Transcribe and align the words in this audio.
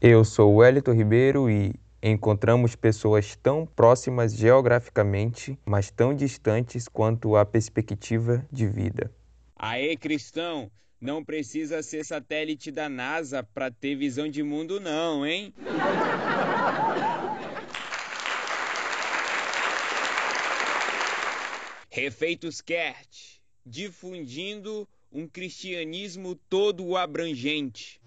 Eu 0.00 0.24
sou 0.24 0.54
Wellington 0.54 0.92
Ribeiro 0.92 1.50
e 1.50 1.74
encontramos 2.00 2.76
pessoas 2.76 3.34
tão 3.34 3.66
próximas 3.66 4.32
geograficamente, 4.32 5.58
mas 5.64 5.90
tão 5.90 6.14
distantes 6.14 6.86
quanto 6.86 7.34
a 7.34 7.44
perspectiva 7.44 8.46
de 8.48 8.68
vida. 8.68 9.12
Aê, 9.56 9.96
cristão! 9.96 10.70
Não 11.00 11.24
precisa 11.24 11.82
ser 11.82 12.04
satélite 12.04 12.70
da 12.70 12.88
NASA 12.88 13.42
para 13.42 13.72
ter 13.72 13.96
visão 13.96 14.28
de 14.28 14.40
mundo, 14.40 14.78
não, 14.78 15.26
hein? 15.26 15.52
Refeitos 21.90 22.60
Kert, 22.60 23.40
difundindo 23.66 24.88
um 25.10 25.26
cristianismo 25.26 26.36
todo 26.48 26.96
abrangente. 26.96 28.00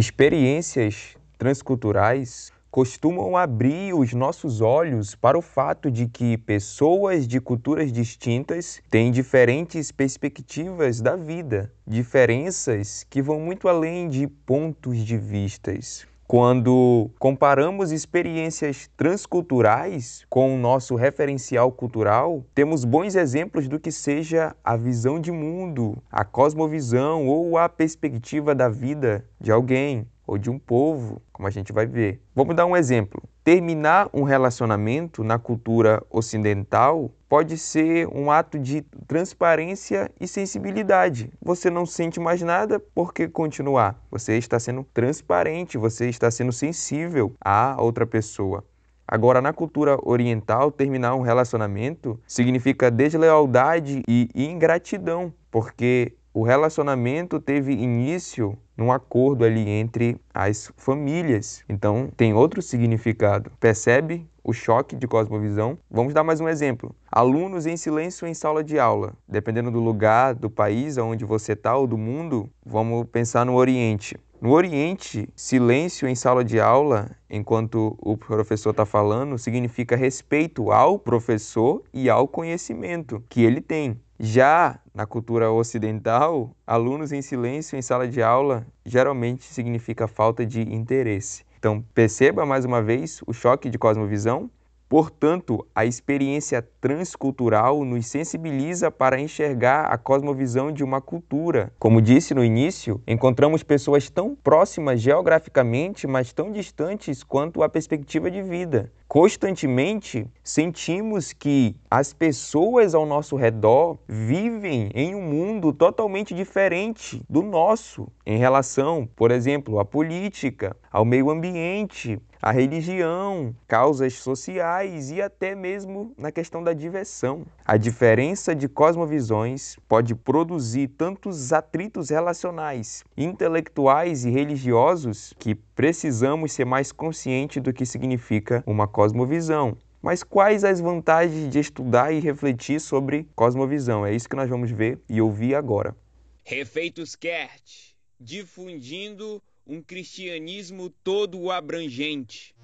Experiências 0.00 1.14
transculturais 1.36 2.50
costumam 2.70 3.36
abrir 3.36 3.92
os 3.92 4.14
nossos 4.14 4.62
olhos 4.62 5.14
para 5.14 5.36
o 5.36 5.42
fato 5.42 5.90
de 5.90 6.08
que 6.08 6.38
pessoas 6.38 7.28
de 7.28 7.38
culturas 7.38 7.92
distintas 7.92 8.80
têm 8.88 9.12
diferentes 9.12 9.92
perspectivas 9.92 11.02
da 11.02 11.16
vida, 11.16 11.70
diferenças 11.86 13.04
que 13.10 13.20
vão 13.20 13.40
muito 13.40 13.68
além 13.68 14.08
de 14.08 14.26
pontos 14.26 14.96
de 15.04 15.18
vistas. 15.18 16.06
Quando 16.30 17.10
comparamos 17.18 17.90
experiências 17.90 18.88
transculturais 18.96 20.24
com 20.30 20.54
o 20.54 20.56
nosso 20.56 20.94
referencial 20.94 21.72
cultural, 21.72 22.44
temos 22.54 22.84
bons 22.84 23.16
exemplos 23.16 23.66
do 23.66 23.80
que 23.80 23.90
seja 23.90 24.54
a 24.62 24.76
visão 24.76 25.18
de 25.18 25.32
mundo, 25.32 26.00
a 26.08 26.24
cosmovisão 26.24 27.26
ou 27.26 27.58
a 27.58 27.68
perspectiva 27.68 28.54
da 28.54 28.68
vida 28.68 29.24
de 29.40 29.50
alguém 29.50 30.06
ou 30.24 30.38
de 30.38 30.48
um 30.48 30.56
povo, 30.56 31.20
como 31.32 31.48
a 31.48 31.50
gente 31.50 31.72
vai 31.72 31.84
ver. 31.84 32.22
Vamos 32.32 32.54
dar 32.54 32.64
um 32.64 32.76
exemplo. 32.76 33.20
Terminar 33.50 34.08
um 34.14 34.22
relacionamento 34.22 35.24
na 35.24 35.36
cultura 35.36 36.00
ocidental 36.08 37.10
pode 37.28 37.58
ser 37.58 38.06
um 38.06 38.30
ato 38.30 38.56
de 38.60 38.82
transparência 39.08 40.08
e 40.20 40.28
sensibilidade. 40.28 41.32
Você 41.42 41.68
não 41.68 41.84
sente 41.84 42.20
mais 42.20 42.42
nada, 42.42 42.78
por 42.78 43.12
que 43.12 43.26
continuar? 43.26 44.00
Você 44.08 44.38
está 44.38 44.60
sendo 44.60 44.86
transparente, 44.94 45.76
você 45.76 46.08
está 46.08 46.30
sendo 46.30 46.52
sensível 46.52 47.32
à 47.44 47.74
outra 47.82 48.06
pessoa. 48.06 48.62
Agora, 49.04 49.42
na 49.42 49.52
cultura 49.52 49.98
oriental, 50.04 50.70
terminar 50.70 51.16
um 51.16 51.22
relacionamento 51.22 52.20
significa 52.28 52.88
deslealdade 52.88 54.00
e 54.06 54.28
ingratidão, 54.32 55.34
porque 55.50 56.14
o 56.32 56.44
relacionamento 56.44 57.40
teve 57.40 57.72
início 57.72 58.56
num 58.80 58.90
acordo 58.90 59.44
ali 59.44 59.68
entre 59.68 60.16
as 60.32 60.72
famílias. 60.74 61.62
Então 61.68 62.08
tem 62.16 62.32
outro 62.32 62.62
significado. 62.62 63.52
Percebe 63.60 64.26
o 64.42 64.54
choque 64.54 64.96
de 64.96 65.06
cosmovisão? 65.06 65.78
Vamos 65.90 66.14
dar 66.14 66.24
mais 66.24 66.40
um 66.40 66.48
exemplo. 66.48 66.94
Alunos 67.12 67.66
em 67.66 67.76
silêncio 67.76 68.26
em 68.26 68.32
sala 68.32 68.64
de 68.64 68.78
aula. 68.78 69.12
Dependendo 69.28 69.70
do 69.70 69.80
lugar, 69.80 70.34
do 70.34 70.48
país 70.48 70.96
onde 70.96 71.26
você 71.26 71.52
está 71.52 71.76
ou 71.76 71.86
do 71.86 71.98
mundo, 71.98 72.48
vamos 72.64 73.06
pensar 73.12 73.44
no 73.44 73.54
Oriente. 73.54 74.16
No 74.40 74.52
Oriente, 74.52 75.28
silêncio 75.36 76.08
em 76.08 76.14
sala 76.14 76.42
de 76.42 76.58
aula, 76.58 77.10
enquanto 77.28 77.94
o 78.00 78.16
professor 78.16 78.70
está 78.70 78.86
falando, 78.86 79.36
significa 79.36 79.94
respeito 79.94 80.72
ao 80.72 80.98
professor 80.98 81.82
e 81.92 82.08
ao 82.08 82.26
conhecimento 82.26 83.22
que 83.28 83.42
ele 83.42 83.60
tem. 83.60 84.00
Já 84.22 84.78
na 84.94 85.06
cultura 85.06 85.50
ocidental, 85.50 86.54
alunos 86.66 87.10
em 87.10 87.22
silêncio 87.22 87.78
em 87.78 87.80
sala 87.80 88.06
de 88.06 88.22
aula 88.22 88.66
geralmente 88.84 89.44
significa 89.44 90.06
falta 90.06 90.44
de 90.44 90.60
interesse. 90.60 91.42
Então, 91.58 91.82
perceba 91.94 92.44
mais 92.44 92.66
uma 92.66 92.82
vez 92.82 93.22
o 93.26 93.32
choque 93.32 93.70
de 93.70 93.78
cosmovisão. 93.78 94.50
Portanto, 94.90 95.66
a 95.74 95.86
experiência 95.86 96.60
transcultural 96.82 97.82
nos 97.82 98.08
sensibiliza 98.08 98.90
para 98.90 99.18
enxergar 99.18 99.86
a 99.86 99.96
cosmovisão 99.96 100.70
de 100.70 100.84
uma 100.84 101.00
cultura. 101.00 101.72
Como 101.78 102.02
disse 102.02 102.34
no 102.34 102.44
início, 102.44 103.00
encontramos 103.06 103.62
pessoas 103.62 104.10
tão 104.10 104.34
próximas 104.34 105.00
geograficamente, 105.00 106.06
mas 106.06 106.30
tão 106.30 106.52
distantes 106.52 107.22
quanto 107.22 107.62
a 107.62 107.70
perspectiva 107.70 108.30
de 108.30 108.42
vida 108.42 108.92
constantemente 109.10 110.24
sentimos 110.44 111.32
que 111.32 111.74
as 111.90 112.12
pessoas 112.12 112.94
ao 112.94 113.04
nosso 113.04 113.34
redor 113.34 113.98
vivem 114.08 114.88
em 114.94 115.16
um 115.16 115.20
mundo 115.20 115.72
totalmente 115.72 116.32
diferente 116.32 117.20
do 117.28 117.42
nosso 117.42 118.06
em 118.24 118.38
relação, 118.38 119.08
por 119.16 119.32
exemplo, 119.32 119.80
à 119.80 119.84
política, 119.84 120.76
ao 120.92 121.04
meio 121.04 121.28
ambiente, 121.28 122.20
à 122.40 122.52
religião, 122.52 123.54
causas 123.66 124.14
sociais 124.14 125.10
e 125.10 125.20
até 125.20 125.54
mesmo 125.54 126.14
na 126.16 126.30
questão 126.30 126.62
da 126.62 126.72
diversão. 126.72 127.44
A 127.66 127.76
diferença 127.76 128.54
de 128.54 128.68
cosmovisões 128.68 129.76
pode 129.88 130.14
produzir 130.14 130.88
tantos 130.88 131.52
atritos 131.52 132.10
relacionais, 132.10 133.04
intelectuais 133.16 134.24
e 134.24 134.30
religiosos 134.30 135.34
que 135.38 135.56
precisamos 135.80 136.52
ser 136.52 136.66
mais 136.66 136.92
conscientes 136.92 137.62
do 137.62 137.72
que 137.72 137.86
significa 137.86 138.62
uma 138.66 138.86
cosmovisão. 138.86 139.78
Mas 140.02 140.22
quais 140.22 140.62
as 140.62 140.78
vantagens 140.78 141.48
de 141.48 141.58
estudar 141.58 142.12
e 142.12 142.20
refletir 142.20 142.78
sobre 142.78 143.26
cosmovisão? 143.34 144.04
É 144.04 144.14
isso 144.14 144.28
que 144.28 144.36
nós 144.36 144.50
vamos 144.50 144.70
ver 144.70 144.98
e 145.08 145.22
ouvir 145.22 145.54
agora. 145.54 145.96
Refeitos 146.44 147.16
Kert, 147.16 147.94
difundindo 148.20 149.42
um 149.66 149.80
cristianismo 149.80 150.90
todo 151.02 151.50
abrangente. 151.50 152.54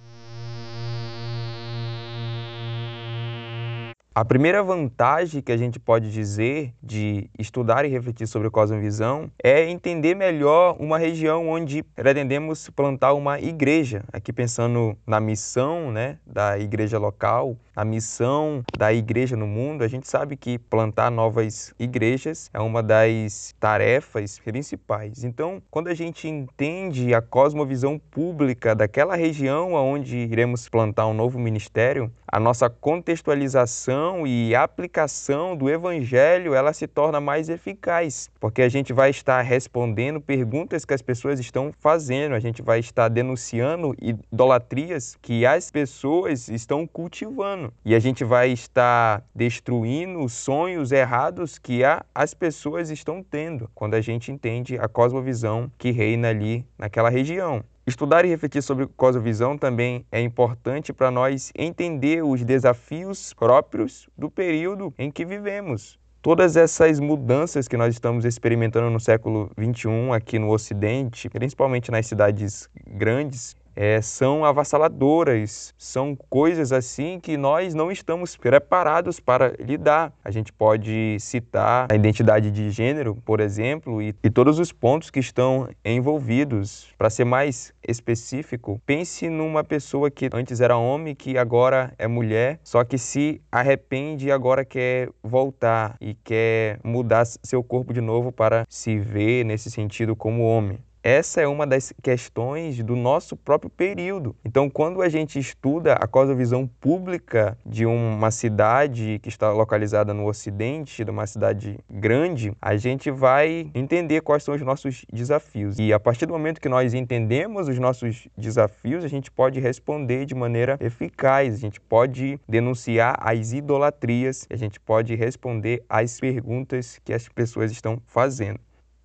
A 4.19 4.25
primeira 4.25 4.63
vantagem 4.63 5.43
que 5.43 5.53
a 5.53 5.59
gente 5.59 5.79
pode 5.79 6.11
dizer 6.11 6.73
de 6.83 7.29
estudar 7.39 7.85
e 7.85 7.89
refletir 7.89 8.27
sobre 8.27 8.49
cosmovisão 8.49 9.31
é 9.45 9.69
entender 9.69 10.15
melhor 10.15 10.75
uma 10.81 10.97
região 10.97 11.51
onde 11.51 11.83
pretendemos 11.83 12.71
plantar 12.71 13.13
uma 13.13 13.39
igreja. 13.39 14.05
Aqui 14.11 14.33
pensando 14.33 14.97
na 15.07 15.21
missão 15.21 15.93
né, 15.93 16.19
da 16.27 16.59
igreja 16.59 16.99
local, 16.99 17.59
a 17.77 17.85
missão 17.85 18.65
da 18.79 18.91
igreja 18.91 19.37
no 19.37 19.47
mundo, 19.47 19.85
a 19.85 19.89
gente 19.89 20.09
sabe 20.09 20.35
que 20.35 20.59
plantar 20.59 21.11
novas 21.11 21.75
igrejas 21.79 22.49
é 22.55 22.59
uma 22.59 22.83
das 22.83 23.55
tarefas 23.61 24.39
principais. 24.39 25.23
Então, 25.23 25.63
quando 25.71 25.89
a 25.89 25.95
gente 25.95 26.27
entende 26.27 27.15
a 27.15 27.21
cosmovisão 27.21 27.99
pública 27.99 28.75
daquela 28.75 29.15
região 29.15 29.75
onde 29.75 30.17
iremos 30.17 30.71
plantar 30.71 31.07
um 31.07 31.13
novo 31.13 31.39
ministério, 31.39 32.11
a 32.27 32.41
nossa 32.41 32.71
contextualização 32.71 34.27
e 34.27 34.55
aplicação 34.55 35.55
do 35.55 35.69
evangelho, 35.69 36.55
ela 36.55 36.73
se 36.73 36.87
torna 36.87 37.21
mais 37.21 37.51
eficaz, 37.51 38.31
porque 38.41 38.63
a 38.63 38.69
gente 38.71 38.95
vai 38.95 39.11
estar 39.11 39.43
respondendo 39.43 40.19
perguntas 40.19 40.87
que 40.87 40.95
as 40.95 41.03
pessoas 41.03 41.39
estão 41.39 41.73
fazendo, 41.79 42.35
a 42.35 42.41
gente 42.41 42.63
vai 42.63 42.81
estar 42.81 43.09
denunciando 43.09 43.95
idolatrias 44.01 45.15
que 45.21 45.45
as 45.45 45.71
pessoas 45.71 46.49
estão 46.49 46.87
cultivando 46.87 47.66
e 47.85 47.95
a 47.95 47.99
gente 47.99 48.25
vai 48.25 48.51
estar 48.51 49.23
destruindo 49.35 50.21
os 50.21 50.33
sonhos 50.33 50.93
errados 50.93 51.59
que 51.59 51.85
a, 51.85 52.05
as 52.15 52.35
pessoas 52.35 52.91
estão 52.91 53.23
tendo 53.23 53.71
quando 53.75 53.95
a 53.95 54.01
gente 54.01 54.33
entende 54.33 54.79
a 54.79 54.89
cosmovisão 54.89 55.71
que 55.79 55.91
reina 55.91 56.29
ali 56.29 56.67
naquela 56.79 57.11
região. 57.11 57.65
Estudar 57.87 58.25
e 58.25 58.29
refletir 58.29 58.63
sobre 58.63 58.87
cosmovisão 58.87 59.57
também 59.57 60.05
é 60.11 60.21
importante 60.21 60.93
para 60.93 61.11
nós 61.11 61.53
entender 61.57 62.25
os 62.25 62.43
desafios 62.43 63.33
próprios 63.33 64.09
do 64.19 64.29
período 64.29 64.93
em 64.99 65.11
que 65.11 65.25
vivemos. 65.25 65.97
Todas 66.21 66.57
essas 66.57 66.99
mudanças 66.99 67.69
que 67.69 67.77
nós 67.77 67.95
estamos 67.95 68.25
experimentando 68.25 68.91
no 68.91 68.99
século 68.99 69.49
XXI 69.57 70.11
aqui 70.13 70.37
no 70.37 70.51
Ocidente, 70.51 71.31
principalmente 71.31 71.93
nas 71.93 72.09
cidades 72.09 72.69
grandes, 72.85 73.55
é, 73.77 74.01
são 74.01 74.43
avassaladoras, 74.45 75.75
são 75.77 76.17
coisas 76.17 76.73
assim 76.73 77.21
que 77.21 77.37
nós 77.37 77.75
não 77.75 77.93
estamos 77.93 78.35
preparados 78.37 79.21
para 79.21 79.55
lidar. 79.61 80.13
A 80.25 80.31
gente 80.31 80.51
pode 80.51 81.19
citar 81.21 81.87
a 81.91 81.95
identidade 81.95 82.51
de 82.51 82.71
gênero, 82.71 83.15
por 83.25 83.39
exemplo, 83.39 84.01
e, 84.01 84.15
e 84.25 84.31
todos 84.31 84.59
os 84.59 84.73
pontos 84.73 85.11
que 85.11 85.21
estão 85.21 85.69
envolvidos. 85.85 86.89
Para 86.97 87.11
ser 87.11 87.25
mais 87.25 87.75
específico, 87.87 88.81
pense 88.87 89.29
numa 89.29 89.63
pessoa 89.63 90.11
que 90.11 90.31
antes 90.33 90.61
era 90.61 90.79
homem, 90.79 91.15
que 91.15 91.37
agora 91.37 91.93
é 91.99 92.09
mulher, 92.09 92.59
só 92.65 92.83
que 92.83 92.97
se 92.97 93.43
arrepende 93.53 94.29
e 94.29 94.33
agora 94.33 94.65
quer 94.65 95.11
voltar 95.23 95.97
e 96.01 96.15
quer 96.15 96.81
mudar 96.83 97.27
seu 97.27 97.63
corpo 97.63 97.93
de 97.93 98.01
novo 98.01 98.33
para 98.33 98.65
se 98.69 98.99
ver 98.99 99.45
nesse 99.45 99.71
sentido 99.71 100.17
como 100.17 100.43
homem 100.43 100.86
essa 101.07 101.41
é 101.41 101.47
uma 101.47 101.65
das 101.65 101.93
questões 102.03 102.83
do 102.83 102.97
nosso 102.97 103.37
próprio 103.37 103.71
período. 103.71 104.35
Então, 104.45 104.69
quando 104.69 105.01
a 105.01 105.09
gente 105.09 105.39
estuda 105.39 105.93
a 105.93 106.05
cosmovisão 106.05 106.67
pública 106.67 107.57
de 107.65 107.87
uma 107.87 108.33
cidade 108.33 109.21
que 109.23 109.29
está 109.29 109.53
localizada 109.53 110.13
no 110.13 110.27
ocidente, 110.27 111.05
de 111.05 111.11
uma 111.13 111.25
cidade 111.25 111.79
grande, 111.89 112.53
a 112.61 112.77
gente 112.77 113.09
vai 113.09 113.71
entender 113.73 114.21
quais 114.21 114.43
são 114.43 114.57
os 114.57 114.63
nossos 114.63 115.07
desafios. 115.13 115.79
E 115.79 115.93
a 115.93 116.01
partir 116.01 116.27
do 116.27 116.33
momento 116.33 116.61
que 116.61 116.69
nós 116.69 116.93
entendemos 116.93 117.69
os 117.69 117.79
nossos 117.79 118.27
desafios, 118.37 119.05
a 119.05 119.09
gente 119.09 119.31
pode 119.31 119.61
responder 119.61 120.27
de 120.27 120.35
maneira 120.35 120.77
eficaz, 120.81 121.55
a 121.55 121.59
gente 121.59 121.81
pode 121.81 122.41
denunciar 122.49 123.17
as 123.21 123.53
idolatrias, 123.53 124.45
a 124.51 124.57
gente 124.57 124.81
pode 124.81 125.15
responder 125.15 125.85
às 125.89 126.19
perguntas 126.19 126.99
que 127.05 127.13
as 127.13 127.29
pessoas 127.29 127.71
estão 127.71 128.03
fazendo. 128.09 128.59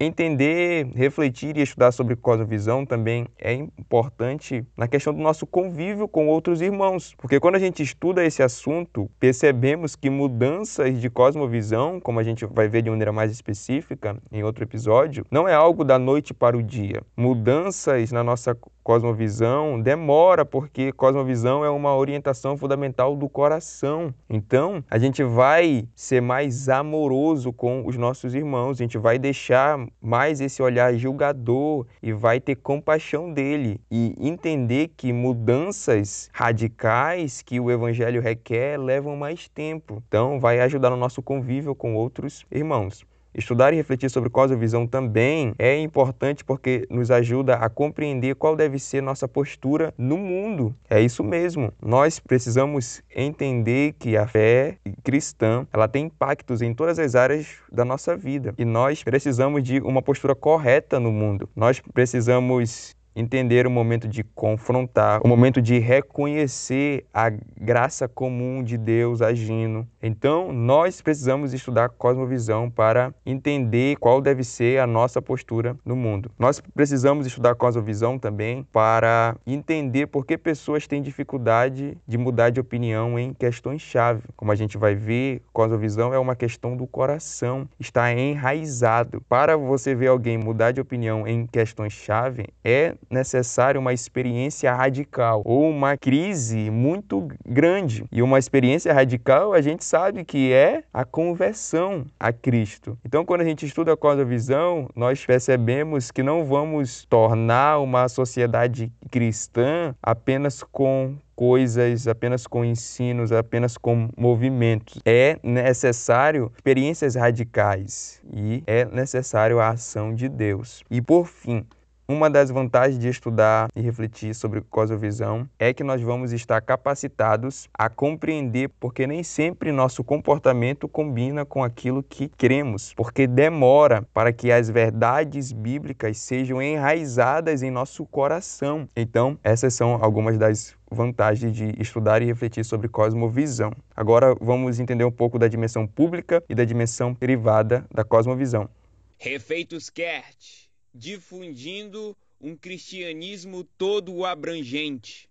Entender, 0.04 0.88
refletir 0.96 1.56
e 1.58 1.62
estudar 1.62 1.92
sobre 1.92 2.16
cosmovisão 2.16 2.84
também 2.84 3.28
é 3.38 3.54
importante 3.54 4.66
na 4.76 4.88
questão 4.88 5.14
do 5.14 5.22
nosso 5.22 5.46
convívio 5.46 6.08
com 6.08 6.28
outros 6.28 6.60
irmãos, 6.60 7.14
porque 7.20 7.40
quando 7.40 7.54
a 7.54 7.60
gente 7.60 7.84
estuda 7.84 8.26
esse 8.26 8.42
assunto, 8.42 9.08
percebemos 9.20 9.96
que 9.96 10.10
mudanças 10.10 11.00
de 11.00 11.08
cosmovisão, 11.08 12.00
como 12.00 12.20
a 12.20 12.24
gente 12.24 12.48
vai 12.48 12.68
ver 12.68 12.82
de 12.82 12.90
maneira 12.90 13.12
mais 13.12 13.32
específica 13.32 14.18
em 14.32 14.42
outro 14.42 14.64
episódio, 14.64 15.24
não 15.30 15.48
é 15.48 15.54
algo 15.54 15.84
da 15.84 16.00
noite 16.00 16.34
para 16.34 16.58
o 16.58 16.64
dia. 16.64 17.04
Mudanças 17.16 18.12
na 18.12 18.24
nossa 18.24 18.58
cosmovisão 18.84 19.82
demora, 19.82 20.46
porque 20.46 20.92
cosmovisão 20.92 21.64
é 21.64 21.70
uma 21.70 21.96
orientação 21.96 22.58
fundamental 22.58 23.16
do 23.16 23.30
coração. 23.30 24.14
Então, 24.30 24.84
a 24.90 24.98
gente 24.98 25.24
vai 25.24 25.88
ser 25.96 26.22
mais 26.22 26.70
amoroso 26.70 27.54
com 27.54 27.86
os 27.86 27.98
nossos 27.98 28.34
irmãos, 28.34 28.80
a 28.80 28.84
gente 28.84 28.98
vai 28.98 29.18
deixar 29.18 29.80
mais 30.02 30.42
esse 30.42 30.62
olhar 30.62 30.94
julgador 30.96 31.86
e 32.02 32.12
vai 32.12 32.40
ter 32.40 32.56
compaixão 32.56 33.32
dele 33.32 33.80
e 33.90 34.16
entender 34.20 34.92
que 34.96 35.14
mudanças 35.14 36.30
radicais 36.34 37.42
que 37.42 37.60
o 37.60 37.70
evangelho 37.70 38.22
requer 38.22 38.78
levam 38.78 39.16
mais 39.16 39.48
tempo. 39.48 40.02
Então, 40.08 40.40
vai 40.40 40.60
ajudar 40.62 40.90
no 40.90 40.98
nosso 40.98 41.22
convívio 41.22 41.76
com 41.76 41.96
outros 41.96 42.46
irmãos. 42.52 43.06
Estudar 43.34 43.74
e 43.74 43.78
refletir 43.78 44.10
sobre 44.10 44.30
cosmovisão 44.30 44.86
também 44.86 45.54
é 45.58 45.80
importante 45.80 46.44
porque 46.44 46.86
nos 46.90 47.10
ajuda 47.10 47.56
a 47.56 47.70
compreender 47.70 48.36
qual 48.36 48.56
deve 48.56 48.78
ser 48.78 49.02
nossa 49.02 49.28
postura 49.28 49.94
no 49.98 50.18
mundo. 50.18 50.76
É 50.90 51.00
isso 51.02 51.24
mesmo. 51.24 51.72
Nós 51.82 52.20
precisamos 52.20 53.02
entender 53.16 53.94
que 53.98 54.18
a 54.18 54.28
fé 54.28 54.78
cristã, 55.04 55.66
ela 55.72 55.88
tem 55.88 56.06
impactos 56.06 56.62
em 56.62 56.74
todas 56.74 57.00
as 57.00 57.16
áreas 57.16 57.48
da 57.72 57.86
nossa 57.86 58.18
vida 58.18 58.54
e 58.58 58.66
nós 58.66 59.04
precisamos 59.04 59.64
de 59.64 59.80
uma 59.80 60.02
postura 60.02 60.36
correta 60.36 61.00
no 61.00 61.12
mundo. 61.12 61.50
Nós 61.56 61.80
precisamos 61.94 62.96
entender 63.16 63.68
o 63.68 63.72
momento 63.72 64.08
de 64.08 64.24
confrontar, 64.24 65.22
o 65.24 65.28
momento 65.28 65.62
de 65.62 65.80
reconhecer 65.80 67.06
a 67.14 67.30
graça 67.60 68.08
comum 68.08 68.64
de 68.64 68.78
Deus 68.78 69.22
agindo. 69.22 69.88
Então, 70.02 70.52
nós 70.52 71.02
precisamos 71.02 71.54
estudar 71.54 71.90
cosmovisão 71.90 72.70
para 72.70 73.14
entender 73.26 73.98
qual 73.98 74.22
deve 74.22 74.44
ser 74.44 74.80
a 74.80 74.88
nossa 74.88 75.22
postura 75.22 75.76
no 75.86 75.96
mundo. 75.96 76.32
Nós 76.40 76.62
precisamos 76.74 77.26
estudar 77.26 77.56
cosmovisão 77.56 78.18
também 78.18 78.66
para 78.72 79.36
entender 79.46 80.08
por 80.08 80.26
que 80.26 80.38
pessoas 80.38 80.88
têm 80.88 81.02
dificuldade 81.02 81.98
de 82.08 82.18
mudar 82.18 82.50
de 82.50 82.60
opinião 82.60 83.20
em 83.20 83.34
questões 83.34 83.82
chave. 83.82 84.24
Como 84.36 84.52
a 84.52 84.56
gente 84.56 84.78
vai 84.78 84.96
ver, 84.96 85.42
cosmovisão 85.54 86.14
é 86.14 86.20
uma 86.20 86.36
questão 86.36 86.76
do 86.76 86.88
coração, 86.88 87.68
está 87.80 88.12
enraizado. 88.14 89.22
Para 89.28 89.58
você 89.58 89.94
ver 89.94 90.08
alguém 90.08 90.38
mudar 90.38 90.72
de 90.72 90.82
opinião 90.82 91.28
em 91.28 91.46
questões 91.46 91.94
chave, 91.94 92.48
é 92.64 92.96
necessário 93.10 93.80
uma 93.80 93.94
experiência 93.94 94.74
radical 94.74 95.42
ou 95.46 95.70
uma 95.70 95.98
crise 95.98 96.70
muito 96.70 97.28
grande. 97.46 98.06
E 98.12 98.22
uma 98.22 98.40
experiência 98.40 98.94
radical 98.94 99.54
a 99.54 99.62
gente 99.62 99.84
sabe 99.84 100.24
que 100.24 100.52
é 100.52 100.84
a 100.94 101.06
conversão 101.06 102.06
a 102.20 102.32
Cristo. 102.32 102.98
Então, 103.06 103.26
quando 103.26 103.42
a 103.42 103.46
gente 103.46 103.66
estuda 103.66 103.94
a 103.94 103.98
cosmovisão, 103.98 104.90
nós 104.96 105.26
percebemos 105.26 106.12
que 106.12 106.24
não 106.24 106.46
vamos 106.46 107.06
tornar 107.06 107.80
uma 107.80 108.08
sociedade 108.08 108.92
cristã 109.10 109.96
apenas 110.02 110.64
com 110.64 111.16
coisas, 111.36 112.08
apenas 112.08 112.46
com 112.46 112.64
ensinos, 112.64 113.32
apenas 113.32 113.76
com 113.78 114.10
movimentos. 114.16 115.02
É 115.04 115.40
necessário 115.42 116.52
experiências 116.56 117.16
radicais 117.16 118.22
e 118.32 118.64
é 118.68 118.86
necessário 118.86 119.60
a 119.60 119.70
ação 119.70 120.14
de 120.14 120.30
Deus. 120.30 120.84
E 120.90 121.02
por 121.02 121.26
fim, 121.26 121.66
uma 122.12 122.30
das 122.30 122.52
vantagens 122.52 123.00
de 123.00 123.08
estudar 123.08 123.70
e 123.74 123.82
refletir 123.82 124.36
sobre 124.36 124.60
cosmovisão 124.60 125.50
é 125.58 125.74
que 125.74 125.82
nós 125.82 126.02
vamos 126.02 126.34
estar 126.34 126.60
capacitados 126.62 127.70
a 127.74 127.90
compreender 127.90 128.70
porque 128.82 129.08
nem 129.08 129.24
sempre 129.24 129.72
nosso 129.72 130.04
comportamento 130.04 130.90
combina 130.90 131.46
com 131.46 131.64
aquilo 131.64 132.04
que 132.04 132.28
queremos, 132.28 132.94
porque 132.94 133.26
demora 133.26 134.06
para 134.14 134.34
que 134.34 134.52
as 134.52 134.70
verdades 134.70 135.54
bíblicas 135.54 136.18
sejam 136.18 136.62
enraizadas 136.62 137.64
em 137.64 137.72
nosso 137.72 138.06
coração. 138.06 138.90
Então, 138.94 139.40
essas 139.42 139.74
são 139.74 140.04
algumas 140.04 140.38
das 140.38 140.76
vantagens 140.92 141.56
de 141.56 141.82
estudar 141.82 142.22
e 142.22 142.26
refletir 142.26 142.66
sobre 142.66 142.90
cosmovisão. 142.90 143.72
Agora 143.96 144.36
vamos 144.42 144.82
entender 144.82 145.06
um 145.06 145.12
pouco 145.12 145.40
da 145.40 145.48
dimensão 145.48 145.88
pública 145.88 146.44
e 146.50 146.54
da 146.54 146.66
dimensão 146.66 147.16
privada 147.16 147.86
da 147.90 148.04
cosmovisão. 148.04 148.70
Refeitos 149.18 149.90
Kert 149.90 150.71
difundindo 150.94 152.16
um 152.40 152.56
cristianismo 152.56 153.64
todo 153.64 154.26
abrangente. 154.26 155.30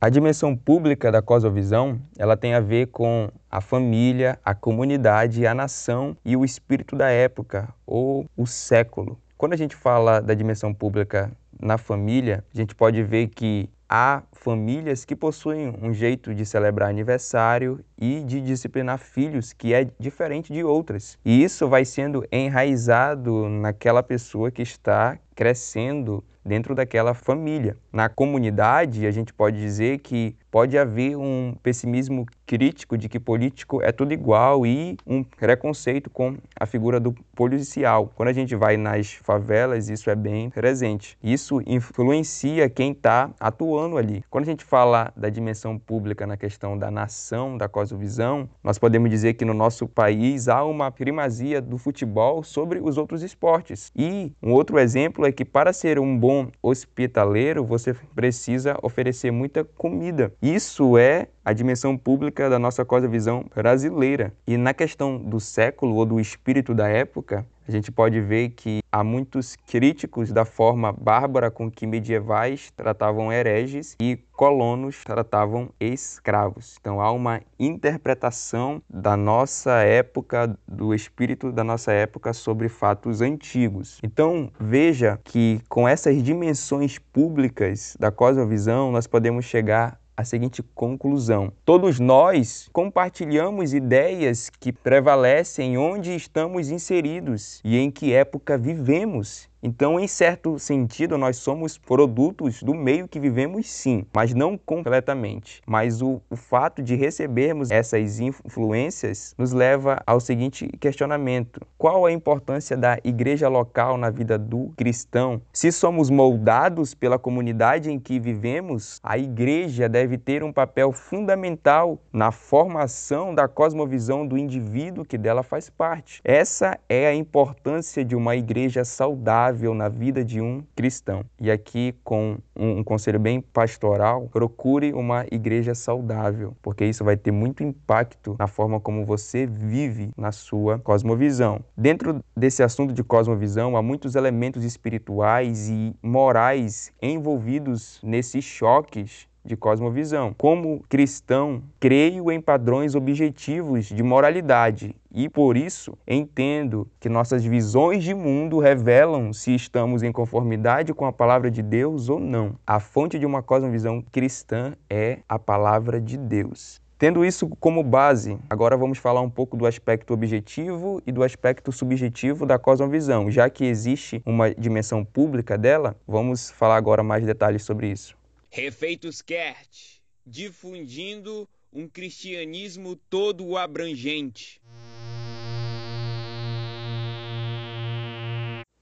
A 0.00 0.08
dimensão 0.08 0.56
pública 0.56 1.12
da 1.12 1.22
cosmovisão, 1.22 2.00
ela 2.18 2.36
tem 2.36 2.54
a 2.54 2.60
ver 2.60 2.88
com 2.88 3.30
a 3.48 3.60
família, 3.60 4.36
a 4.44 4.52
comunidade, 4.52 5.46
a 5.46 5.54
nação 5.54 6.16
e 6.24 6.36
o 6.36 6.44
espírito 6.44 6.96
da 6.96 7.08
época 7.08 7.72
ou 7.86 8.26
o 8.36 8.44
século. 8.44 9.16
Quando 9.38 9.52
a 9.52 9.56
gente 9.56 9.76
fala 9.76 10.20
da 10.20 10.34
dimensão 10.34 10.74
pública 10.74 11.30
na 11.60 11.78
família, 11.78 12.44
a 12.52 12.56
gente 12.56 12.74
pode 12.74 13.00
ver 13.04 13.28
que 13.28 13.70
há 13.94 14.22
famílias 14.32 15.04
que 15.04 15.14
possuem 15.14 15.76
um 15.82 15.92
jeito 15.92 16.34
de 16.34 16.46
celebrar 16.46 16.88
aniversário 16.88 17.84
e 17.98 18.20
de 18.20 18.40
disciplinar 18.40 18.96
filhos 18.96 19.52
que 19.52 19.74
é 19.74 19.86
diferente 20.00 20.50
de 20.50 20.64
outras. 20.64 21.18
E 21.22 21.44
isso 21.44 21.68
vai 21.68 21.84
sendo 21.84 22.24
enraizado 22.32 23.50
naquela 23.50 24.02
pessoa 24.02 24.50
que 24.50 24.62
está 24.62 25.18
crescendo 25.34 26.24
dentro 26.44 26.74
daquela 26.74 27.14
família. 27.14 27.76
Na 27.92 28.08
comunidade, 28.08 29.06
a 29.06 29.10
gente 29.10 29.32
pode 29.32 29.58
dizer 29.58 29.98
que 29.98 30.36
pode 30.50 30.76
haver 30.76 31.16
um 31.16 31.54
pessimismo 31.62 32.26
crítico 32.46 32.98
de 32.98 33.08
que 33.08 33.18
político 33.18 33.80
é 33.82 33.90
tudo 33.90 34.12
igual 34.12 34.66
e 34.66 34.98
um 35.06 35.24
preconceito 35.24 36.10
com 36.10 36.36
a 36.60 36.66
figura 36.66 37.00
do 37.00 37.14
policial. 37.34 38.12
Quando 38.14 38.28
a 38.28 38.32
gente 38.34 38.54
vai 38.54 38.76
nas 38.76 39.12
favelas, 39.14 39.88
isso 39.88 40.10
é 40.10 40.14
bem 40.14 40.50
presente. 40.50 41.16
Isso 41.22 41.62
influencia 41.66 42.68
quem 42.68 42.92
está 42.92 43.30
atuando 43.40 43.96
ali. 43.96 44.22
Quando 44.28 44.44
a 44.44 44.50
gente 44.50 44.64
fala 44.64 45.10
da 45.16 45.30
dimensão 45.30 45.78
pública 45.78 46.26
na 46.26 46.36
questão 46.36 46.76
da 46.76 46.90
nação, 46.90 47.56
da 47.56 47.68
cosmovisão, 47.68 48.46
nós 48.62 48.78
podemos 48.78 49.08
dizer 49.08 49.32
que 49.34 49.46
no 49.46 49.54
nosso 49.54 49.88
país 49.88 50.48
há 50.48 50.62
uma 50.62 50.90
primazia 50.90 51.62
do 51.62 51.78
futebol 51.78 52.42
sobre 52.42 52.78
os 52.78 52.98
outros 52.98 53.22
esportes. 53.22 53.90
E 53.96 54.32
um 54.42 54.52
outro 54.52 54.78
exemplo 54.78 55.24
é 55.24 55.32
que 55.32 55.46
para 55.46 55.72
ser 55.72 55.98
um 55.98 56.18
bom 56.18 56.31
hospitaleiro, 56.62 57.64
você 57.64 57.94
precisa 58.14 58.78
oferecer 58.82 59.30
muita 59.30 59.64
comida. 59.64 60.32
Isso 60.40 60.96
é 60.96 61.28
a 61.44 61.52
dimensão 61.52 61.96
pública 61.96 62.48
da 62.48 62.58
nossa 62.58 62.84
cosmovisão 62.84 63.44
brasileira. 63.54 64.32
E 64.46 64.56
na 64.56 64.72
questão 64.72 65.18
do 65.18 65.40
século 65.40 65.96
ou 65.96 66.06
do 66.06 66.20
espírito 66.20 66.74
da 66.74 66.88
época, 66.88 67.46
a 67.66 67.70
gente 67.70 67.92
pode 67.92 68.20
ver 68.20 68.50
que 68.50 68.80
há 68.90 69.02
muitos 69.02 69.56
críticos 69.56 70.32
da 70.32 70.44
forma 70.44 70.92
bárbara 70.92 71.50
com 71.50 71.70
que 71.70 71.86
medievais 71.86 72.70
tratavam 72.76 73.32
hereges 73.32 73.96
e 74.00 74.18
colonos 74.32 75.04
tratavam 75.04 75.70
escravos. 75.80 76.76
Então 76.80 77.00
há 77.00 77.12
uma 77.12 77.40
interpretação 77.58 78.82
da 78.90 79.16
nossa 79.16 79.82
época, 79.82 80.56
do 80.66 80.92
espírito 80.92 81.52
da 81.52 81.62
nossa 81.62 81.92
época 81.92 82.32
sobre 82.32 82.68
fatos 82.68 83.20
antigos. 83.20 83.98
Então 84.02 84.50
veja 84.58 85.20
que 85.24 85.60
com 85.68 85.88
essas 85.88 86.22
dimensões 86.22 86.98
públicas 86.98 87.96
da 87.98 88.10
cosmovisão 88.10 88.90
nós 88.90 89.06
podemos 89.06 89.44
chegar 89.44 90.01
a 90.16 90.24
seguinte 90.24 90.62
conclusão: 90.74 91.52
todos 91.64 91.98
nós 91.98 92.68
compartilhamos 92.72 93.74
ideias 93.74 94.50
que 94.50 94.72
prevalecem 94.72 95.76
onde 95.78 96.14
estamos 96.14 96.70
inseridos 96.70 97.60
e 97.64 97.76
em 97.78 97.90
que 97.90 98.12
época 98.12 98.56
vivemos. 98.58 99.51
Então, 99.64 100.00
em 100.00 100.08
certo 100.08 100.58
sentido, 100.58 101.16
nós 101.16 101.36
somos 101.36 101.78
produtos 101.78 102.64
do 102.64 102.74
meio 102.74 103.06
que 103.06 103.20
vivemos, 103.20 103.70
sim, 103.70 104.04
mas 104.12 104.34
não 104.34 104.58
completamente. 104.58 105.62
Mas 105.64 106.02
o, 106.02 106.20
o 106.28 106.34
fato 106.34 106.82
de 106.82 106.96
recebermos 106.96 107.70
essas 107.70 108.18
influências 108.18 109.36
nos 109.38 109.52
leva 109.52 110.02
ao 110.04 110.18
seguinte 110.18 110.66
questionamento: 110.80 111.60
qual 111.78 112.04
a 112.04 112.10
importância 112.10 112.76
da 112.76 112.98
igreja 113.04 113.48
local 113.48 113.96
na 113.96 114.10
vida 114.10 114.36
do 114.36 114.72
cristão? 114.76 115.40
Se 115.52 115.70
somos 115.70 116.10
moldados 116.10 116.92
pela 116.92 117.16
comunidade 117.16 117.88
em 117.88 118.00
que 118.00 118.18
vivemos, 118.18 118.98
a 119.00 119.16
igreja 119.16 119.88
deve 119.88 120.18
ter 120.18 120.42
um 120.42 120.52
papel 120.52 120.90
fundamental 120.90 122.00
na 122.12 122.32
formação 122.32 123.32
da 123.32 123.46
cosmovisão 123.46 124.26
do 124.26 124.36
indivíduo 124.36 125.04
que 125.04 125.16
dela 125.16 125.44
faz 125.44 125.70
parte. 125.70 126.20
Essa 126.24 126.76
é 126.88 127.06
a 127.06 127.14
importância 127.14 128.04
de 128.04 128.16
uma 128.16 128.34
igreja 128.34 128.84
saudável 128.84 129.51
na 129.74 129.88
vida 129.88 130.24
de 130.24 130.40
um 130.40 130.62
cristão. 130.74 131.24
E 131.40 131.50
aqui, 131.50 131.94
com 132.04 132.38
um, 132.56 132.78
um 132.78 132.84
conselho 132.84 133.18
bem 133.18 133.40
pastoral, 133.40 134.28
procure 134.32 134.92
uma 134.92 135.26
igreja 135.30 135.74
saudável, 135.74 136.56
porque 136.62 136.84
isso 136.84 137.04
vai 137.04 137.16
ter 137.16 137.30
muito 137.30 137.62
impacto 137.62 138.36
na 138.38 138.46
forma 138.46 138.80
como 138.80 139.04
você 139.04 139.46
vive 139.46 140.10
na 140.16 140.32
sua 140.32 140.78
cosmovisão. 140.78 141.60
Dentro 141.76 142.22
desse 142.36 142.62
assunto 142.62 142.92
de 142.92 143.02
cosmovisão, 143.02 143.76
há 143.76 143.82
muitos 143.82 144.14
elementos 144.14 144.64
espirituais 144.64 145.68
e 145.68 145.94
morais 146.02 146.92
envolvidos 147.00 148.00
nesses 148.02 148.44
choques 148.44 149.28
de 149.44 149.56
cosmovisão. 149.56 150.34
Como 150.36 150.84
cristão, 150.88 151.62
creio 151.80 152.30
em 152.30 152.40
padrões 152.40 152.94
objetivos 152.94 153.86
de 153.86 154.02
moralidade 154.02 154.94
e 155.10 155.28
por 155.28 155.56
isso 155.56 155.96
entendo 156.06 156.88
que 156.98 157.08
nossas 157.08 157.44
visões 157.44 158.02
de 158.02 158.14
mundo 158.14 158.58
revelam 158.58 159.32
se 159.32 159.54
estamos 159.54 160.02
em 160.02 160.12
conformidade 160.12 160.94
com 160.94 161.06
a 161.06 161.12
palavra 161.12 161.50
de 161.50 161.62
Deus 161.62 162.08
ou 162.08 162.18
não. 162.18 162.54
A 162.66 162.80
fonte 162.80 163.18
de 163.18 163.26
uma 163.26 163.42
cosmovisão 163.42 164.02
cristã 164.12 164.74
é 164.88 165.18
a 165.28 165.38
palavra 165.38 166.00
de 166.00 166.16
Deus. 166.16 166.80
Tendo 167.02 167.24
isso 167.24 167.48
como 167.58 167.82
base, 167.82 168.38
agora 168.48 168.76
vamos 168.76 168.96
falar 168.96 169.22
um 169.22 169.28
pouco 169.28 169.56
do 169.56 169.66
aspecto 169.66 170.14
objetivo 170.14 171.02
e 171.04 171.10
do 171.10 171.24
aspecto 171.24 171.72
subjetivo 171.72 172.46
da 172.46 172.60
cosmovisão. 172.60 173.28
Já 173.28 173.50
que 173.50 173.64
existe 173.64 174.22
uma 174.24 174.54
dimensão 174.54 175.04
pública 175.04 175.58
dela, 175.58 175.96
vamos 176.06 176.52
falar 176.52 176.76
agora 176.76 177.02
mais 177.02 177.26
detalhes 177.26 177.64
sobre 177.64 177.88
isso. 177.88 178.16
Refeitos 178.54 179.22
Kert, 179.22 180.02
difundindo 180.26 181.48
um 181.72 181.88
cristianismo 181.88 182.96
todo 183.08 183.56
abrangente. 183.56 184.60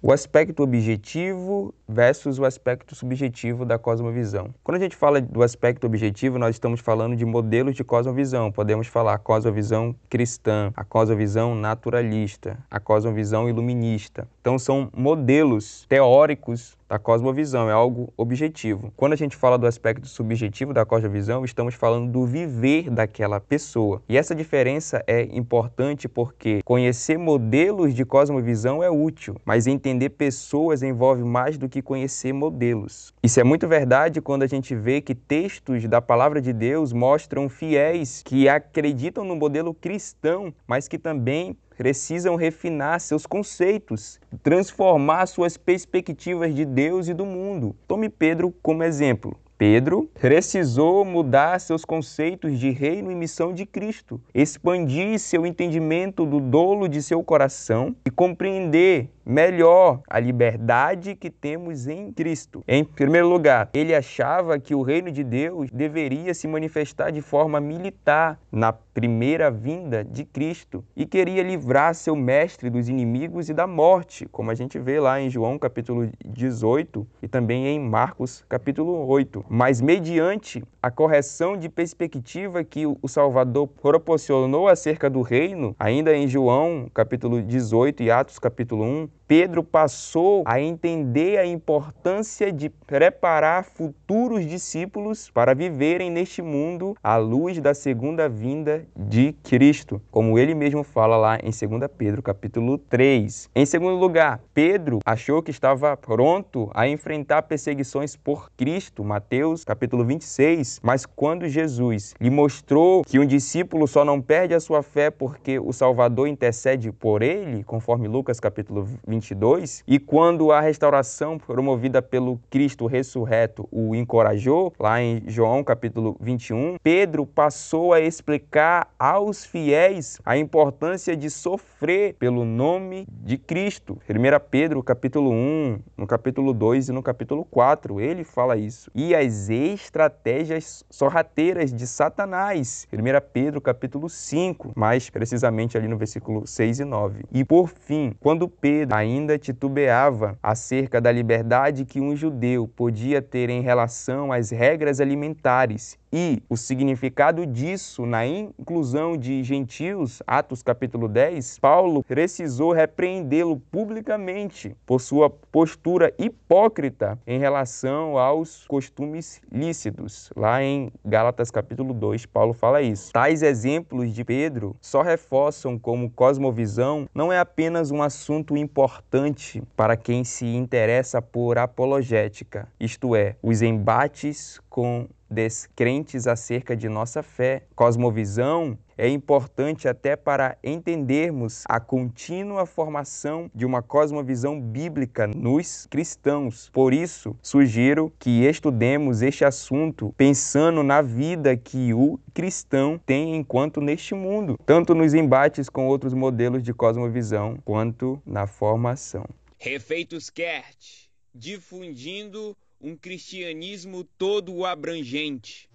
o 0.03 0.13
aspecto 0.13 0.63
objetivo 0.63 1.75
versus 1.87 2.39
o 2.39 2.45
aspecto 2.45 2.95
subjetivo 2.95 3.65
da 3.65 3.79
cosmovisão. 3.79 4.53
Quando 4.65 4.79
a 4.79 4.81
gente 4.81 4.97
fala 4.97 5.21
do 5.21 5.43
aspecto 5.43 5.87
objetivo, 5.87 6.39
nós 6.39 6.57
estamos 6.57 6.81
falando 6.81 7.15
de 7.15 7.25
modelos 7.25 7.77
de 7.77 7.85
cosmovisão. 7.85 8.51
Podemos 8.51 8.87
falar 8.87 9.15
a 9.15 9.19
cosmovisão 9.19 9.95
cristã, 10.09 10.73
a 10.75 10.83
cosmovisão 10.83 11.55
naturalista, 11.55 12.59
a 12.71 12.81
cosmovisão 12.81 13.49
iluminista. 13.49 14.27
Então 14.41 14.59
são 14.59 14.91
modelos 14.97 15.85
teóricos 15.87 16.77
da 16.91 16.99
cosmovisão, 16.99 17.71
é 17.71 17.73
algo 17.73 18.13
objetivo. 18.17 18.93
Quando 18.97 19.13
a 19.13 19.17
gente 19.17 19.37
fala 19.37 19.57
do 19.57 19.65
aspecto 19.65 20.09
subjetivo 20.09 20.75
da 20.75 20.85
cosmovisão, 20.85 21.45
estamos 21.45 21.77
falando 21.77 22.11
do 22.11 22.27
viver 22.27 22.91
daquela 22.91 23.39
pessoa. 23.39 24.03
E 24.09 24.19
essa 24.19 24.35
diferença 24.35 25.01
é 25.07 25.23
importante 25.23 26.09
porque 26.09 26.61
conhecer 26.65 27.17
modelos 27.17 27.95
de 27.95 28.05
cosmovisão 28.05 28.83
é 28.83 28.91
útil, 28.91 29.37
mas 29.45 29.69
entender 29.69 30.11
pessoas 30.11 30.83
envolve 30.83 31.23
mais 31.23 31.57
do 31.57 31.69
que 31.69 31.81
conhecer 31.81 32.33
modelos. 32.33 33.15
Isso 33.23 33.39
é 33.39 33.45
muito 33.45 33.69
verdade 33.69 34.21
quando 34.21 34.43
a 34.43 34.49
gente 34.49 34.75
vê 34.75 35.01
que 35.01 35.15
textos 35.15 35.87
da 35.87 36.03
palavra 36.03 36.43
de 36.43 36.53
Deus 36.53 36.93
mostram 36.93 37.49
fiéis 37.49 38.21
que 38.25 38.49
acreditam 38.49 39.25
no 39.25 39.37
modelo 39.37 39.73
cristão, 39.73 40.53
mas 40.67 40.89
que 40.89 40.99
também 40.99 41.57
precisam 41.81 42.37
refinar 42.37 43.01
seus 43.01 43.25
conceitos, 43.25 44.21
transformar 44.43 45.25
suas 45.25 45.57
perspectivas 45.57 46.55
de 46.55 46.67
Deus 46.67 47.09
e 47.09 47.15
do 47.15 47.25
mundo. 47.25 47.75
Tome 47.89 48.11
Pedro 48.11 48.55
como 48.63 48.83
exemplo. 48.83 49.35
Pedro 49.61 50.09
precisou 50.19 51.05
mudar 51.05 51.61
seus 51.61 51.85
conceitos 51.85 52.59
de 52.59 52.71
reino 52.71 53.13
e 53.13 53.15
missão 53.15 53.53
de 53.53 53.67
Cristo, 53.67 54.19
expandir 54.33 55.19
seu 55.19 55.45
entendimento 55.45 56.25
do 56.25 56.41
dolo 56.41 56.89
de 56.89 57.03
seu 57.03 57.23
coração 57.23 57.95
e 58.03 58.11
compreender 58.11 59.11
melhor 59.31 60.01
a 60.09 60.19
liberdade 60.19 61.15
que 61.15 61.31
temos 61.31 61.87
em 61.87 62.11
Cristo. 62.11 62.65
Em 62.67 62.83
primeiro 62.83 63.29
lugar, 63.29 63.69
ele 63.73 63.95
achava 63.95 64.59
que 64.59 64.75
o 64.75 64.83
reino 64.83 65.13
de 65.13 65.23
Deus 65.23 65.71
deveria 65.71 66.35
se 66.35 66.49
manifestar 66.49 67.13
de 67.13 67.21
forma 67.21 67.61
militar 67.61 68.41
na 68.51 68.73
primeira 68.73 69.51
vinda 69.51 70.05
de 70.05 70.25
Cristo 70.25 70.85
e 70.97 71.07
queria 71.07 71.43
livrar 71.43 71.95
seu 71.95 72.17
mestre 72.17 72.69
dos 72.69 72.89
inimigos 72.89 73.49
e 73.49 73.55
da 73.55 73.67
morte, 73.67 74.27
como 74.27 74.51
a 74.51 74.55
gente 74.55 74.79
vê 74.79 74.99
lá 74.99 75.21
em 75.21 75.31
João 75.31 75.59
capítulo 75.59 76.11
18 76.25 77.07
e 77.23 77.29
também 77.29 77.67
em 77.69 77.79
Marcos 77.79 78.45
capítulo 78.49 79.07
8. 79.07 79.45
Mas 79.53 79.81
mediante 79.81 80.63
a 80.81 80.93
correção 80.93 81.57
de 81.57 81.69
perspectiva 81.69 82.63
que 82.63 82.87
o 82.87 83.09
Salvador 83.09 83.67
proporcionou 83.67 84.69
acerca 84.69 85.11
do 85.11 85.23
reino, 85.23 85.75
ainda 85.77 86.15
em 86.15 86.29
João 86.29 86.89
capítulo 86.95 87.43
18 87.43 88.01
e 88.05 88.13
Atos 88.13 88.39
capítulo 88.39 88.85
1, 88.85 89.09
Pedro 89.31 89.63
passou 89.63 90.43
a 90.45 90.61
entender 90.61 91.39
a 91.39 91.47
importância 91.47 92.51
de 92.51 92.69
preparar 92.69 93.63
futuros 93.63 94.45
discípulos 94.45 95.31
para 95.31 95.55
viverem 95.55 96.11
neste 96.11 96.43
mundo 96.43 96.97
à 97.01 97.15
luz 97.15 97.61
da 97.61 97.73
segunda 97.73 98.29
vinda 98.29 98.85
de 98.97 99.33
Cristo, 99.45 100.03
como 100.11 100.37
ele 100.37 100.53
mesmo 100.53 100.83
fala 100.83 101.17
lá 101.17 101.37
em 101.37 101.53
2 101.53 101.89
Pedro, 101.97 102.21
capítulo 102.21 102.77
3. 102.77 103.49
Em 103.55 103.65
segundo 103.65 103.95
lugar, 103.95 104.41
Pedro 104.53 104.99
achou 105.07 105.41
que 105.41 105.53
estava 105.53 105.97
pronto 105.97 106.69
a 106.75 106.89
enfrentar 106.89 107.43
perseguições 107.43 108.17
por 108.17 108.51
Cristo, 108.57 109.05
Mateus, 109.05 109.63
capítulo 109.63 110.05
26, 110.05 110.81
mas 110.83 111.07
quando 111.07 111.49
Jesus 111.49 112.17
lhe 112.21 112.31
mostrou 112.31 113.03
que 113.05 113.21
um 113.21 113.25
discípulo 113.25 113.87
só 113.87 114.05
não 114.05 114.21
perde 114.21 114.55
a 114.55 114.59
sua 114.59 114.83
fé 114.83 115.09
porque 115.09 115.61
o 115.61 115.73
Salvador 115.73 116.27
intercede 116.27 116.91
por 116.91 117.23
ele, 117.23 117.63
conforme 117.63 118.09
Lucas 118.09 118.41
capítulo 118.41 118.89
26, 119.07 119.20
22, 119.21 119.85
e 119.87 119.99
quando 119.99 120.51
a 120.51 120.61
restauração 120.61 121.39
promovida 121.39 122.01
pelo 122.01 122.41
Cristo 122.49 122.87
ressurreto 122.87 123.69
o 123.71 123.95
encorajou, 123.95 124.73
lá 124.79 125.01
em 125.01 125.23
João 125.27 125.63
capítulo 125.63 126.17
21, 126.21 126.77
Pedro 126.83 127.27
passou 127.27 127.93
a 127.93 128.01
explicar 128.01 128.93
aos 128.99 129.45
fiéis 129.45 130.19
a 130.25 130.37
importância 130.37 131.15
de 131.15 131.29
sofrer 131.29 132.15
pelo 132.15 132.45
nome 132.45 133.07
de 133.11 133.37
Cristo. 133.37 133.99
1 134.09 134.49
Pedro 134.51 134.83
capítulo 134.83 135.31
1, 135.31 135.79
no 135.97 136.07
capítulo 136.07 136.55
2 136.55 136.89
e 136.89 136.93
no 136.93 137.03
capítulo 137.03 137.45
4, 137.45 138.01
ele 138.01 138.25
fala 138.25 138.57
isso. 138.57 138.91
E 138.95 139.15
as 139.15 139.51
estratégias 139.51 140.85
sorrateiras 140.91 141.73
de 141.73 141.87
Satanás. 141.87 142.89
1 142.93 142.97
Pedro 143.33 143.61
capítulo 143.61 144.09
5, 144.09 144.73
mais 144.75 145.11
precisamente 145.11 145.77
ali 145.77 145.87
no 145.87 145.99
versículo 145.99 146.47
6 146.47 146.81
e 146.81 146.85
9. 146.85 147.25
E 147.31 147.45
por 147.45 147.69
fim, 147.69 148.15
quando 148.21 148.49
Pedro 148.49 148.97
ainda 148.97 149.10
ainda 149.11 149.39
titubeava 149.39 150.39
acerca 150.43 151.01
da 151.01 151.11
liberdade 151.11 151.85
que 151.85 152.01
um 152.01 152.15
judeu 152.15 152.69
podia 152.69 153.21
ter 153.21 153.51
em 153.51 153.61
relação 153.61 154.33
às 154.33 154.51
regras 154.51 155.01
alimentares 155.01 155.99
e 156.13 156.43
o 156.49 156.57
significado 156.57 157.47
disso 157.47 158.05
na 158.05 158.27
inclusão 158.27 159.17
de 159.17 159.45
gentios, 159.45 160.21
Atos 160.27 160.61
capítulo 160.61 161.07
10, 161.07 161.61
Paulo 161.61 162.03
precisou 162.03 162.73
repreendê-lo 162.73 163.63
publicamente 163.71 164.75
por 164.85 165.01
sua 165.01 165.31
postura 165.31 166.13
hipócrita 166.19 167.17
em 167.25 167.39
relação 167.39 168.19
aos 168.19 168.67
costumes 168.67 169.41
lícitos. 169.53 170.33
Lá 170.35 170.61
em 170.61 170.91
Gálatas 171.05 171.49
capítulo 171.49 171.95
2, 171.95 172.27
Paulo 172.27 172.55
fala 172.55 172.83
isso. 172.83 173.13
Tais 173.13 173.41
exemplos 173.41 174.13
de 174.13 174.25
Pedro 174.25 174.75
só 174.81 175.03
reforçam 175.03 175.79
como 175.79 176.11
cosmovisão 176.11 177.09
não 177.15 177.33
é 177.33 177.39
apenas 177.39 177.93
um 177.93 178.03
assunto 178.03 178.57
importante 179.01 179.63
para 179.75 179.97
quem 179.97 180.23
se 180.23 180.45
interessa 180.45 181.23
por 181.23 181.59
apologética, 181.59 182.69
isto 182.79 183.17
é, 183.17 183.35
os 183.43 183.63
embates 183.63 184.61
com 184.71 185.09
descrentes 185.29 186.27
acerca 186.27 186.77
de 186.77 186.89
nossa 186.89 187.23
fé. 187.23 187.65
Cosmovisão 187.75 188.79
é 188.97 189.09
importante 189.09 189.89
até 189.89 190.15
para 190.15 190.57
entendermos 190.63 191.65
a 191.69 191.81
contínua 191.81 192.67
formação 192.67 193.51
de 193.55 193.67
uma 193.67 193.83
cosmovisão 193.83 194.61
bíblica 194.61 195.27
nos 195.27 195.87
cristãos. 195.87 196.71
Por 196.73 196.95
isso, 196.95 197.37
sugiro 197.43 198.13
que 198.19 198.45
estudemos 198.45 199.23
este 199.23 199.45
assunto 199.45 200.15
pensando 200.17 200.83
na 200.83 201.03
vida 201.03 201.57
que 201.57 201.93
o 201.93 202.19
cristão 202.33 203.01
tem 203.05 203.37
enquanto 203.37 203.81
neste 203.81 204.15
mundo, 204.15 204.59
tanto 204.65 204.95
nos 204.95 205.15
embates 205.15 205.69
com 205.69 205.87
outros 205.87 206.15
modelos 206.15 206.63
de 206.63 206.73
cosmovisão 206.73 207.59
quanto 207.65 208.21
na 208.25 208.47
formação. 208.47 209.25
Refeitos 209.59 210.31
Kert, 210.31 211.09
difundindo 211.35 212.57
um 212.81 212.97
cristianismo 212.97 214.05
todo 214.05 214.65
abrangente. 214.65 215.69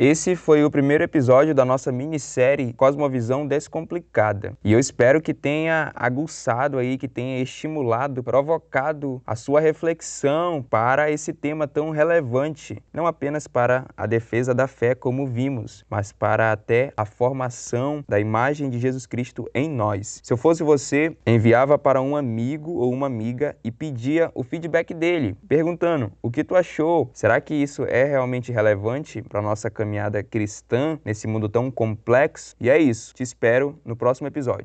Esse 0.00 0.36
foi 0.36 0.62
o 0.62 0.70
primeiro 0.70 1.02
episódio 1.02 1.52
da 1.52 1.64
nossa 1.64 1.90
minissérie 1.90 2.72
Cosmovisão 2.72 3.44
Descomplicada. 3.44 4.56
E 4.62 4.72
eu 4.72 4.78
espero 4.78 5.20
que 5.20 5.34
tenha 5.34 5.90
aguçado 5.92 6.78
aí, 6.78 6.96
que 6.96 7.08
tenha 7.08 7.42
estimulado, 7.42 8.22
provocado 8.22 9.20
a 9.26 9.34
sua 9.34 9.58
reflexão 9.58 10.62
para 10.62 11.10
esse 11.10 11.32
tema 11.32 11.66
tão 11.66 11.90
relevante, 11.90 12.80
não 12.94 13.08
apenas 13.08 13.48
para 13.48 13.86
a 13.96 14.06
defesa 14.06 14.54
da 14.54 14.68
fé, 14.68 14.94
como 14.94 15.26
vimos, 15.26 15.84
mas 15.90 16.12
para 16.12 16.52
até 16.52 16.92
a 16.96 17.04
formação 17.04 18.04
da 18.08 18.20
imagem 18.20 18.70
de 18.70 18.78
Jesus 18.78 19.04
Cristo 19.04 19.50
em 19.52 19.68
nós. 19.68 20.20
Se 20.22 20.32
eu 20.32 20.36
fosse 20.36 20.62
você, 20.62 21.16
enviava 21.26 21.76
para 21.76 22.00
um 22.00 22.14
amigo 22.14 22.70
ou 22.70 22.92
uma 22.92 23.08
amiga 23.08 23.56
e 23.64 23.72
pedia 23.72 24.30
o 24.32 24.44
feedback 24.44 24.94
dele, 24.94 25.36
perguntando: 25.48 26.12
"O 26.22 26.30
que 26.30 26.44
tu 26.44 26.54
achou? 26.54 27.10
Será 27.12 27.40
que 27.40 27.52
isso 27.52 27.84
é 27.84 28.04
realmente 28.04 28.52
relevante 28.52 29.20
para 29.22 29.42
nossa 29.42 29.68
caminhada 29.68 29.87
caminhada 29.88 30.22
cristã 30.22 31.00
nesse 31.02 31.26
mundo 31.26 31.48
tão 31.48 31.70
complexo. 31.70 32.54
E 32.60 32.68
é 32.68 32.78
isso. 32.78 33.14
Te 33.14 33.22
espero 33.22 33.78
no 33.84 33.96
próximo 33.96 34.28
episódio. 34.28 34.56